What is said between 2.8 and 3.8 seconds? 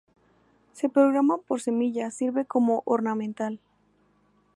ornamental.